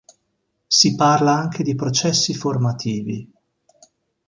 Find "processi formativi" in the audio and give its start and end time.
1.75-3.31